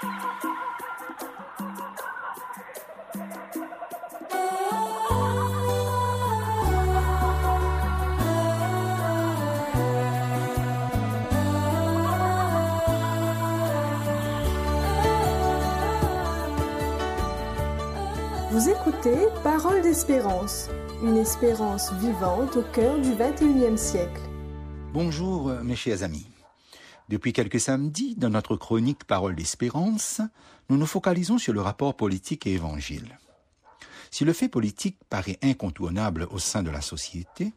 [0.00, 0.06] Vous
[18.68, 20.68] écoutez Parole d'espérance,
[21.02, 24.20] une espérance vivante au cœur du 21e siècle.
[24.92, 26.37] Bonjour mes chers amis.
[27.08, 30.20] Depuis quelques samedis, dans notre chronique Parole d'espérance,
[30.68, 33.18] nous nous focalisons sur le rapport politique et évangile.
[34.10, 37.52] Si le fait politique paraît incontournable au sein de la société,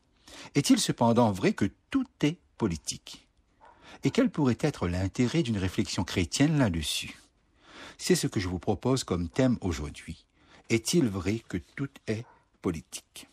[0.56, 3.28] est-il cependant vrai que tout est politique?
[4.04, 7.20] Et quel pourrait être l'intérêt d'une réflexion chrétienne là-dessus?
[7.98, 10.26] C'est ce que je vous propose comme thème aujourd'hui.
[10.70, 12.26] Est-il vrai que tout est
[12.62, 13.28] politique?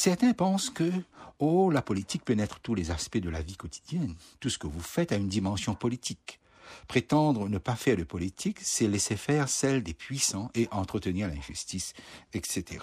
[0.00, 0.92] Certains pensent que,
[1.40, 4.14] oh, la politique pénètre tous les aspects de la vie quotidienne.
[4.38, 6.38] Tout ce que vous faites a une dimension politique.
[6.86, 11.94] Prétendre ne pas faire de politique, c'est laisser faire celle des puissants et entretenir l'injustice,
[12.32, 12.78] etc.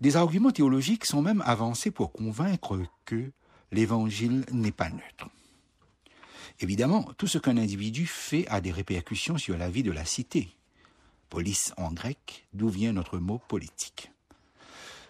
[0.00, 3.30] Des arguments théologiques sont même avancés pour convaincre que
[3.70, 5.28] l'évangile n'est pas neutre.
[6.60, 10.56] Évidemment, tout ce qu'un individu fait a des répercussions sur la vie de la cité,
[11.28, 14.10] police en grec, d'où vient notre mot politique?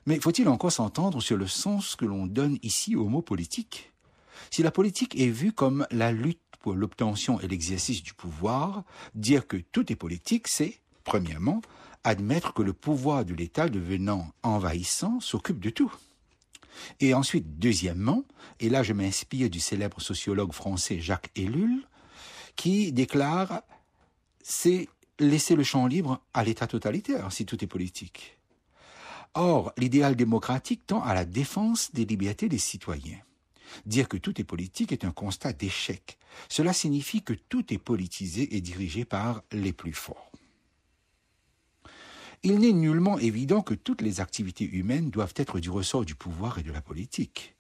[0.06, 3.92] Mais faut-il encore s'entendre sur le sens que l'on donne ici au mot politique?
[4.50, 9.46] Si la politique est vue comme la lutte pour l'obtention et l'exercice du pouvoir, dire
[9.46, 11.60] que tout est politique, c'est, premièrement,
[12.04, 15.92] admettre que le pouvoir de l'État devenant envahissant s'occupe de tout.
[17.00, 18.24] Et ensuite, deuxièmement,
[18.58, 21.86] et là je m'inspire du célèbre sociologue français Jacques Ellul,
[22.56, 23.62] qui déclare
[24.42, 28.38] c'est laisser le champ libre à l'État totalitaire si tout est politique.
[29.34, 33.20] Or, l'idéal démocratique tend à la défense des libertés des citoyens.
[33.86, 36.18] Dire que tout est politique est un constat d'échec.
[36.48, 40.30] Cela signifie que tout est politisé et dirigé par les plus forts.
[42.42, 46.58] Il n'est nullement évident que toutes les activités humaines doivent être du ressort du pouvoir
[46.58, 47.54] et de la politique.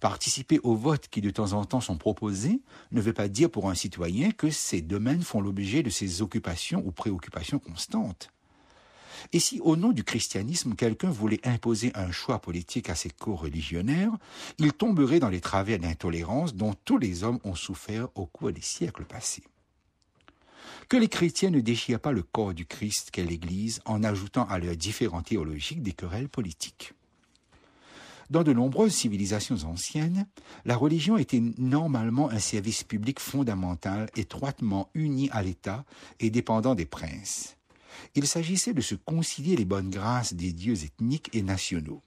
[0.00, 3.70] Participer aux votes qui de temps en temps sont proposés ne veut pas dire pour
[3.70, 8.31] un citoyen que ces domaines font l'objet de ses occupations ou préoccupations constantes.
[9.32, 14.12] Et si au nom du christianisme quelqu'un voulait imposer un choix politique à ses co-religionnaires,
[14.58, 18.60] il tomberait dans les travers d'intolérance dont tous les hommes ont souffert au cours des
[18.60, 19.44] siècles passés.
[20.88, 24.58] Que les chrétiens ne déchirent pas le corps du Christ qu'est l'Église en ajoutant à
[24.58, 26.92] leurs différents théologiques des querelles politiques.
[28.30, 30.26] Dans de nombreuses civilisations anciennes,
[30.64, 35.84] la religion était normalement un service public fondamental étroitement uni à l'État
[36.18, 37.56] et dépendant des princes.
[38.14, 42.02] Il s'agissait de se concilier les bonnes grâces des dieux ethniques et nationaux.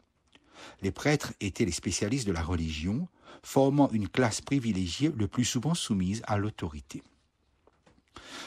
[0.81, 3.07] Les prêtres étaient les spécialistes de la religion,
[3.43, 7.03] formant une classe privilégiée le plus souvent soumise à l'autorité.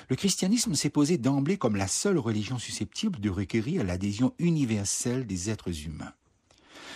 [0.09, 5.51] Le christianisme s'est posé d'emblée comme la seule religion susceptible de requérir l'adhésion universelle des
[5.51, 6.13] êtres humains.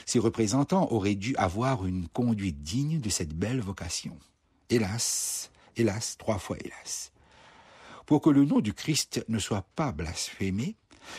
[0.06, 4.18] Ses représentants auraient dû avoir une conduite digne de cette belle vocation.
[4.68, 7.11] Hélas, hélas, trois fois hélas.
[8.06, 10.76] Pour que le nom du Christ ne soit pas blasphémé,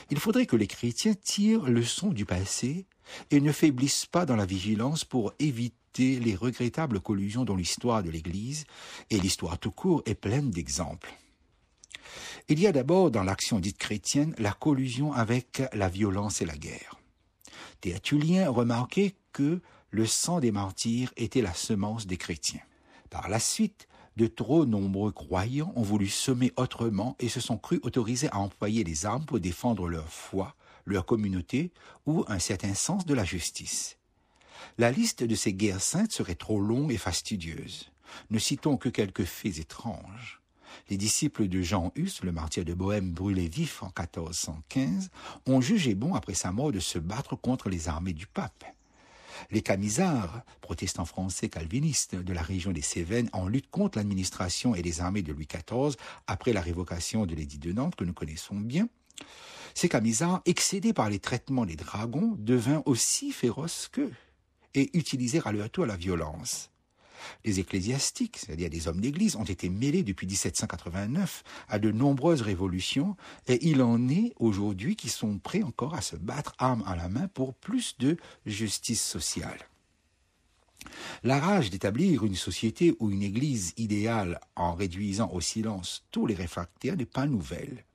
[0.09, 2.85] il faudrait que les chrétiens tirent leçon du passé
[3.31, 8.09] et ne faiblissent pas dans la vigilance pour éviter les regrettables collusions dont l'histoire de
[8.09, 8.65] l'Église
[9.09, 11.13] et l'histoire tout court est pleine d'exemples.
[12.49, 16.57] Il y a d'abord dans l'action dite chrétienne la collusion avec la violence et la
[16.57, 16.99] guerre.
[17.81, 22.61] Tertullien remarquait que le sang des martyrs était la semence des chrétiens.
[23.09, 27.79] Par la suite, de trop nombreux croyants ont voulu semer autrement et se sont crus
[27.83, 31.71] autorisés à employer les armes pour défendre leur foi, leur communauté
[32.05, 33.97] ou un certain sens de la justice.
[34.77, 37.91] La liste de ces guerres saintes serait trop longue et fastidieuse.
[38.29, 40.43] Ne citons que quelques faits étranges
[40.89, 45.09] les disciples de Jean Hus, le martyr de Bohême brûlé vif en 1415,
[45.45, 48.65] ont jugé bon après sa mort de se battre contre les armées du pape.
[49.51, 54.81] Les camisards, protestants français calvinistes de la région des Cévennes, en lutte contre l'administration et
[54.81, 55.95] les armées de Louis XIV
[56.27, 58.87] après la révocation de l'édit de Nantes que nous connaissons bien,
[59.73, 64.11] ces camisards, excédés par les traitements des dragons, devinrent aussi féroces qu'eux
[64.75, 66.72] et utilisèrent à leur tour la violence.
[67.45, 73.15] Les ecclésiastiques, c'est-à-dire des hommes d'église, ont été mêlés depuis 1789 à de nombreuses révolutions
[73.47, 77.09] et il en est aujourd'hui qui sont prêts encore à se battre armes à la
[77.09, 79.59] main pour plus de justice sociale.
[81.23, 86.35] La rage d'établir une société ou une église idéale en réduisant au silence tous les
[86.35, 87.85] réfractaires n'est pas nouvelle.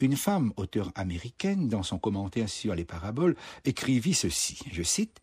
[0.00, 5.20] Une femme auteure américaine, dans son commentaire sur les paraboles, écrivit ceci, je cite,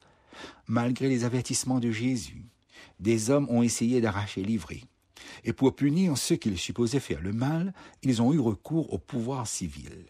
[0.68, 2.44] Malgré les avertissements de Jésus,
[3.00, 4.83] des hommes ont essayé d'arracher l'ivraie.
[5.44, 7.74] Et pour punir ceux qu'ils supposaient faire le mal,
[8.04, 10.06] ils ont eu recours au pouvoir civil.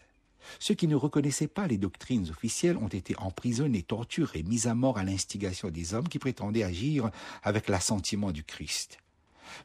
[0.58, 4.98] Ceux qui ne reconnaissaient pas les doctrines officielles ont été emprisonnés, torturés, mis à mort
[4.98, 7.10] à l'instigation des hommes qui prétendaient agir
[7.42, 8.98] avec l'assentiment du Christ.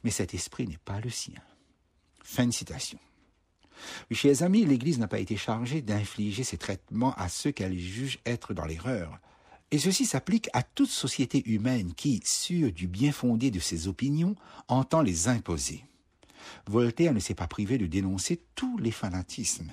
[0.03, 1.39] Mais cet esprit n'est pas le sien.
[2.24, 3.00] Fin de citation.
[4.12, 8.53] chers amis, l'Église n'a pas été chargée d'infliger ces traitements à ceux qu'elle juge être
[8.53, 9.19] dans l'erreur.
[9.72, 14.36] Et ceci s'applique à toute société humaine qui, sûre du bien fondé de ses opinions,
[14.68, 15.86] entend les imposer.
[16.68, 19.72] Voltaire ne s'est pas privé de dénoncer tous les fanatismes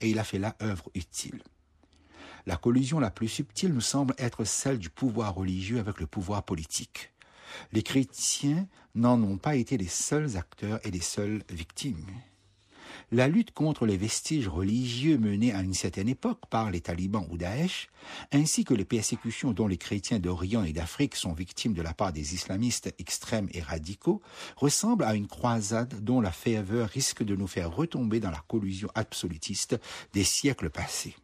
[0.00, 1.42] et il a fait là œuvre utile.
[2.46, 6.44] La collusion la plus subtile nous semble être celle du pouvoir religieux avec le pouvoir
[6.44, 7.12] politique.
[7.72, 12.06] Les chrétiens n'en ont pas été les seuls acteurs et les seules victimes.
[13.12, 17.36] La lutte contre les vestiges religieux menés à une certaine époque par les talibans ou
[17.36, 17.88] Daesh,
[18.32, 22.12] ainsi que les persécutions dont les chrétiens d'Orient et d'Afrique sont victimes de la part
[22.12, 24.22] des islamistes extrêmes et radicaux,
[24.56, 28.88] ressemblent à une croisade dont la ferveur risque de nous faire retomber dans la collusion
[28.96, 29.78] absolutiste
[30.12, 31.14] des siècles passés.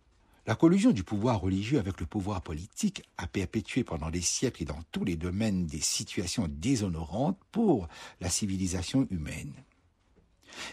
[0.47, 4.67] La collusion du pouvoir religieux avec le pouvoir politique a perpétué pendant des siècles et
[4.67, 7.89] dans tous les domaines des situations déshonorantes pour
[8.21, 9.53] la civilisation humaine.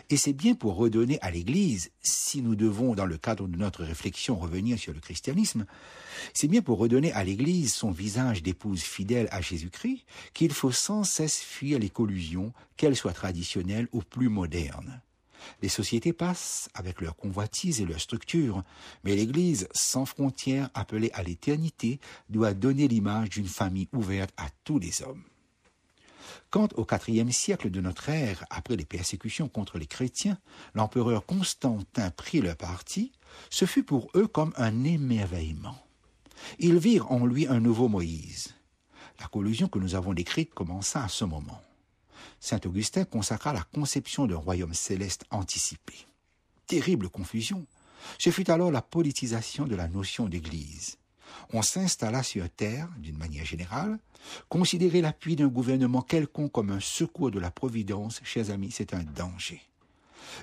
[0.09, 3.83] Et c'est bien pour redonner à l'Église, si nous devons, dans le cadre de notre
[3.83, 5.65] réflexion, revenir sur le christianisme,
[6.33, 11.03] c'est bien pour redonner à l'Église son visage d'épouse fidèle à Jésus-Christ qu'il faut sans
[11.03, 15.01] cesse fuir les collusions, qu'elles soient traditionnelles ou plus modernes.
[15.61, 18.63] Les sociétés passent avec leurs convoitises et leurs structures,
[19.03, 21.99] mais l'Église, sans frontières, appelée à l'éternité,
[22.29, 25.23] doit donner l'image d'une famille ouverte à tous les hommes.
[26.49, 30.37] Quand au IVe siècle de notre ère, après les persécutions contre les chrétiens,
[30.73, 33.11] l'empereur Constantin prit le parti,
[33.49, 35.77] ce fut pour eux comme un émerveillement.
[36.59, 38.55] Ils virent en lui un nouveau Moïse.
[39.19, 41.61] La collusion que nous avons décrite commença à ce moment.
[42.39, 45.93] Saint Augustin consacra la conception d'un royaume céleste anticipé.
[46.67, 47.65] Terrible confusion.
[48.17, 50.97] Ce fut alors la politisation de la notion d'Église
[51.53, 53.99] on s'installa sur terre, d'une manière générale.
[54.49, 59.03] Considérer l'appui d'un gouvernement quelconque comme un secours de la Providence, chers amis, c'est un
[59.03, 59.61] danger.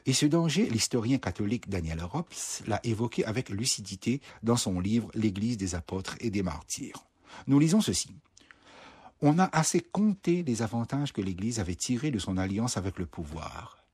[0.04, 5.56] Et ce danger, l'historien catholique Daniel Rops l'a évoqué avec lucidité dans son livre L'Église
[5.56, 7.06] des apôtres et des martyrs.
[7.46, 8.10] Nous lisons ceci.
[9.22, 13.06] On a assez compté les avantages que l'Église avait tirés de son alliance avec le
[13.06, 13.84] pouvoir.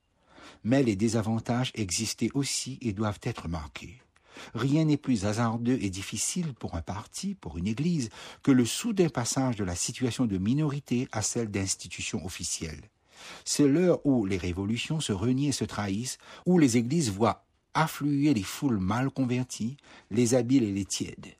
[0.64, 4.00] Mais les désavantages existaient aussi et doivent être marqués.
[4.54, 8.10] Rien n'est plus hasardeux et difficile pour un parti, pour une Église,
[8.42, 12.90] que le soudain passage de la situation de minorité à celle d'institution officielle.
[13.44, 17.44] C'est l'heure où les révolutions se renient et se trahissent, où les églises voient
[17.74, 19.76] affluer les foules mal converties,
[20.10, 21.34] les habiles et les tièdes.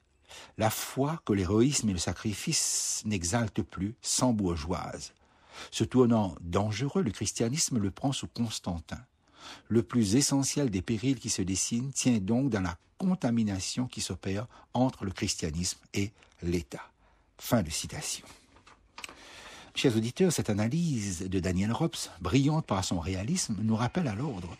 [0.56, 5.12] La foi que l'héroïsme et le sacrifice n'exaltent plus, sans bourgeoise.
[5.70, 9.00] Ce tournant dangereux, le christianisme le prend sous Constantin.
[9.68, 14.46] Le plus essentiel des périls qui se dessinent tient donc dans la contamination qui s'opère
[14.74, 16.12] entre le christianisme et
[16.42, 16.82] l'État.
[17.38, 18.26] Fin de citation.
[19.74, 24.56] Chers auditeurs, cette analyse de Daniel Rops, brillante par son réalisme, nous rappelle à l'ordre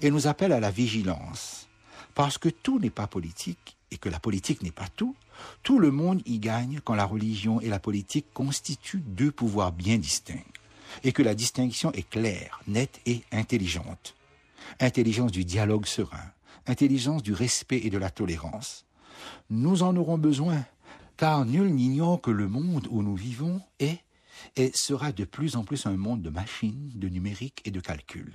[0.00, 1.68] et nous appelle à la vigilance.
[2.14, 5.16] Parce que tout n'est pas politique et que la politique n'est pas tout,
[5.62, 9.98] tout le monde y gagne quand la religion et la politique constituent deux pouvoirs bien
[9.98, 10.53] distincts
[11.02, 14.14] et que la distinction est claire, nette et intelligente.
[14.80, 16.32] Intelligence du dialogue serein,
[16.66, 18.86] intelligence du respect et de la tolérance.
[19.50, 20.64] Nous en aurons besoin,
[21.16, 24.00] car nul n'ignore que le monde où nous vivons est
[24.56, 28.32] et sera de plus en plus un monde de machines, de numérique et de calcul.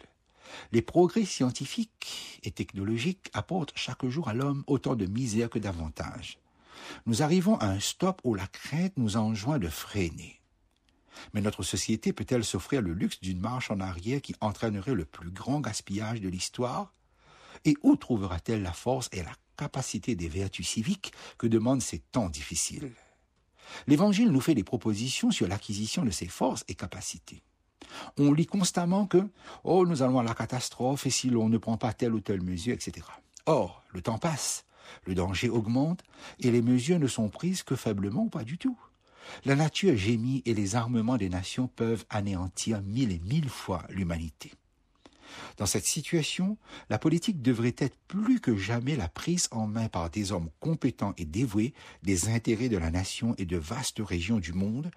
[0.71, 6.39] Les progrès scientifiques et technologiques apportent chaque jour à l'homme autant de misère que d'avantages.
[7.05, 10.38] Nous arrivons à un stop où la crainte nous enjoint de freiner.
[11.33, 15.31] Mais notre société peut-elle s'offrir le luxe d'une marche en arrière qui entraînerait le plus
[15.31, 16.93] grand gaspillage de l'histoire?
[17.65, 22.29] Et où trouvera-t-elle la force et la capacité des vertus civiques que demandent ces temps
[22.29, 22.91] difficiles?
[23.87, 27.43] L'Évangile nous fait des propositions sur l'acquisition de ces forces et capacités.
[28.17, 29.29] On lit constamment que
[29.63, 32.41] Oh, nous allons à la catastrophe et si l'on ne prend pas telle ou telle
[32.41, 33.05] mesure, etc.
[33.45, 34.65] Or, le temps passe,
[35.05, 36.03] le danger augmente
[36.39, 38.79] et les mesures ne sont prises que faiblement ou pas du tout.
[39.45, 44.51] La nature gémit et les armements des nations peuvent anéantir mille et mille fois l'humanité.
[45.57, 46.57] Dans cette situation,
[46.89, 51.13] la politique devrait être plus que jamais la prise en main par des hommes compétents
[51.17, 54.91] et dévoués des intérêts de la nation et de vastes régions du monde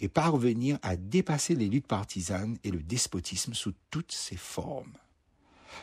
[0.00, 4.92] et parvenir à dépasser les luttes partisanes et le despotisme sous toutes ses formes.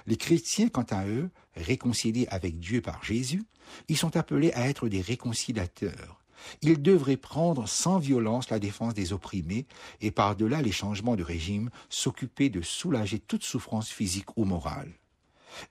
[0.07, 3.43] Les chrétiens, quant à eux, réconciliés avec Dieu par Jésus,
[3.87, 6.21] ils sont appelés à être des réconciliateurs,
[6.61, 9.65] Il devrait prendre sans violence la défense des opprimés
[10.01, 14.91] et par-delà les changements de régime s'occuper de soulager toute souffrance physique ou morale.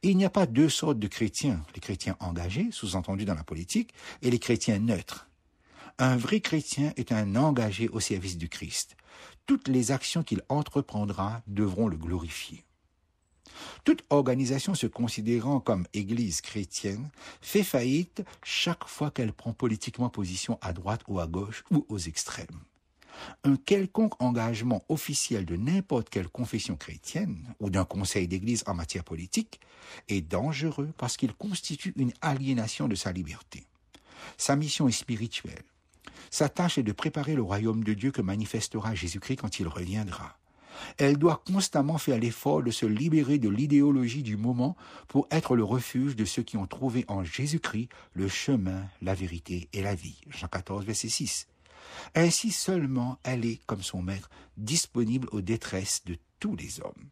[0.02, 3.92] il n'y a pas deux sortes de chrétiens, les chrétiens engagés, sous-entendus dans la politique,
[4.22, 5.28] et les chrétiens neutres.
[5.98, 8.96] Un vrai chrétien est un engagé au service du Christ.
[9.46, 12.64] Toutes les actions qu'il entreprendra devront le glorifier.
[13.84, 20.58] Toute organisation se considérant comme Église chrétienne fait faillite chaque fois qu'elle prend politiquement position
[20.60, 22.60] à droite ou à gauche ou aux extrêmes.
[23.44, 29.04] Un quelconque engagement officiel de n'importe quelle confession chrétienne ou d'un conseil d'Église en matière
[29.04, 29.60] politique
[30.08, 33.66] est dangereux parce qu'il constitue une aliénation de sa liberté.
[34.36, 35.62] Sa mission est spirituelle.
[36.30, 40.36] Sa tâche est de préparer le royaume de Dieu que manifestera Jésus-Christ quand il reviendra.
[40.98, 44.76] Elle doit constamment faire l'effort de se libérer de l'idéologie du moment
[45.08, 49.68] pour être le refuge de ceux qui ont trouvé en Jésus-Christ le chemin, la vérité
[49.72, 50.20] et la vie.
[50.28, 51.46] Jean 14, verset 6.
[52.14, 57.10] Ainsi seulement elle est, comme son maître, disponible aux détresses de tous les hommes.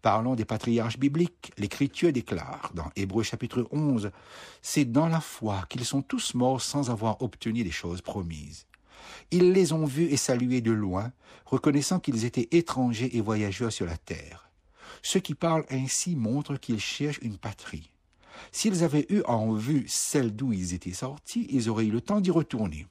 [0.00, 1.52] Parlons des patriarches bibliques.
[1.58, 4.10] L'Écriture déclare dans Hébreu chapitre 11,
[4.60, 8.66] C'est dans la foi qu'ils sont tous morts sans avoir obtenu les choses promises.
[9.30, 11.12] Ils les ont vus et salués de loin,
[11.46, 14.50] reconnaissant qu'ils étaient étrangers et voyageurs sur la terre.
[15.02, 17.90] Ceux qui parlent ainsi montrent qu'ils cherchent une patrie.
[18.50, 22.20] S'ils avaient eu en vue celle d'où ils étaient sortis, ils auraient eu le temps
[22.20, 22.86] d'y retourner.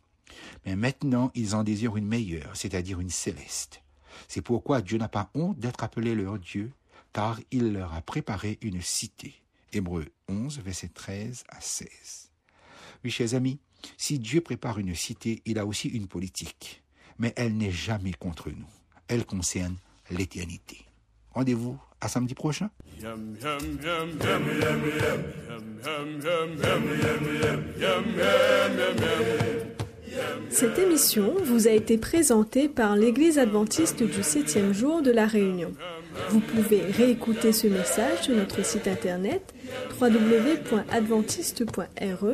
[0.65, 3.81] Mais maintenant, ils en désirent une meilleure, c'est-à-dire une céleste.
[4.27, 6.71] C'est pourquoi Dieu n'a pas honte d'être appelé leur Dieu,
[7.13, 9.33] car il leur a préparé une cité.
[9.73, 12.31] Hébreu 11, verset 13 à 16.
[13.03, 13.59] Oui, chers amis,
[13.97, 16.83] si Dieu prépare une cité, il a aussi une politique.
[17.19, 18.67] Mais elle n'est jamais contre nous.
[19.07, 19.75] Elle concerne
[20.09, 20.85] l'éternité.
[21.33, 22.69] Rendez-vous à samedi prochain.
[30.49, 35.71] Cette émission vous a été présentée par l'Église adventiste du septième jour de la Réunion.
[36.29, 39.53] Vous pouvez réécouter ce message sur notre site internet
[39.99, 42.25] www.adventiste.re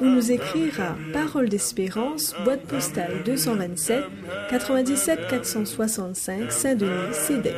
[0.00, 4.04] ou nous écrire à Parole d'Espérance, boîte postale 227
[4.50, 7.54] 97 465 Saint-Denis, CEDEX.